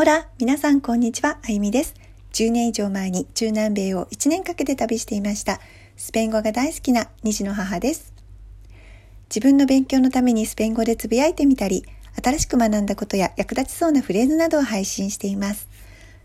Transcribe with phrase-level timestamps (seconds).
[0.00, 1.92] オラ、皆さんこんにちは、あゆみです。
[2.32, 5.58] 10年以上前に中南米を1年かけて旅していました。
[5.96, 8.14] スペイン語が大好きな西の母です。
[9.28, 11.84] 自分の勉強のためにスペイン語でつぶやいてみたり、
[12.24, 15.68] 新しく学んだことや役立ちそうなフレーズなどを配信しています。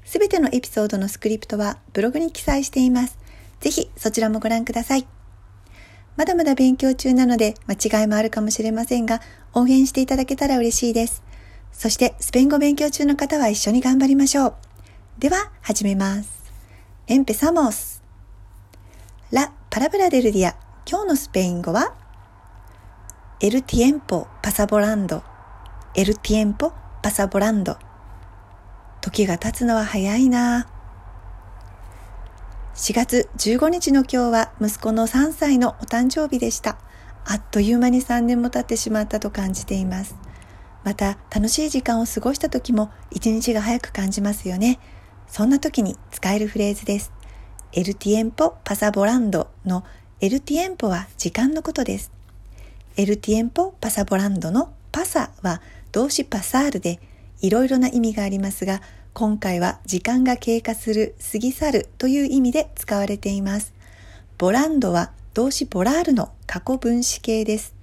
[0.06, 3.18] すべてのエピソードのスクリプトはブログに記載しています。
[3.60, 5.08] ぜひそちらもご覧ください。
[6.16, 9.20] まだまだ勉強中なので間違いもあるかもしれませんが、
[9.56, 11.24] 応援していただけたら嬉しいです。
[11.74, 14.56] そしてスペイン語勉強中の方は一緒に頑張りましょう。
[15.20, 16.44] では、始めます。
[17.08, 18.02] エンペサモス。
[19.32, 20.56] ラ・パラブラデルディア。
[20.90, 21.94] 今日のスペイン語は
[23.40, 25.24] エルティエンポ・パサボランド。
[25.96, 27.78] エルティエンポ・パサボランド。
[29.02, 30.68] 時が経つのは早いな
[32.76, 36.78] 4月15日の今日は息子の3歳のお誕生日でした。
[37.26, 40.16] あっという間に3年も経ってしまったと感じています。
[40.84, 44.80] また楽しい時間を過ごした時も一日が早く感じますよね。
[45.28, 47.12] そんな時に使えるフレーズです。
[47.72, 49.84] エルティエンポパサボランドの
[50.20, 52.12] エルティエンポは時間のことです。
[52.98, 55.62] エルティエンポパサボランドのパサは
[55.92, 57.00] 動詞パサールで
[57.42, 58.82] いろいろな意味がありますが、
[59.14, 63.74] 今回は時間が経過する、過ぎ去るという意味で使われています。
[64.38, 67.76] ボランドは動詞ボラールの過去分詞形です。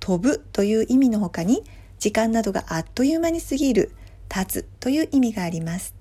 [0.00, 1.64] 飛ぶという意味の他に
[1.98, 3.92] 時間などがあっという間に過ぎる、
[4.34, 5.94] 立つという意味があります。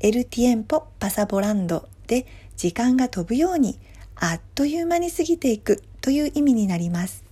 [0.00, 3.78] エルティエンポパサボランドで時間が飛ぶように
[4.16, 7.24] あっという間に過ぎていくという意味になります。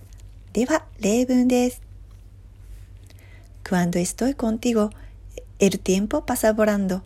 [0.53, 1.81] では、例文です。
[3.63, 4.89] Cuando estoy contigo,
[5.59, 7.01] el tiempo pasa volando.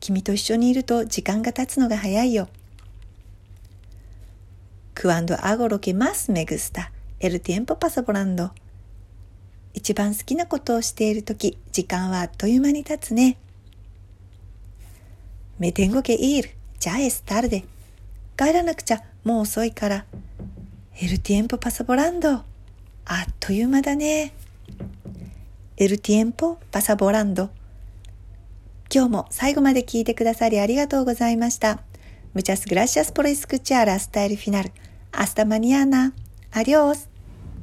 [0.00, 2.48] 君と一緒にいると時間が経つのが早いよ。
[4.94, 8.50] Cuando hago lo que más me gusta, el tiempo pasa volando.
[9.74, 13.36] 一番好きなことをしているとき、時間はあっという間に経つね。
[15.58, 17.64] メテンゴケイール、ジャエスタルデ。
[18.36, 20.06] 帰らなくちゃ、もう遅いから。
[21.00, 22.30] エルティエンポパサボランド。
[22.30, 22.44] あっ
[23.40, 24.32] という間だね。
[25.76, 27.50] エルティエンポパサボランド。
[28.94, 31.80] 今日も最後まで聞いてくださりありがとうございました。
[32.32, 34.70] ムチャスグラシアスポイスクチアラスタイルフィナル。
[35.12, 36.12] アスタマニアナ。
[36.52, 37.13] アリオス。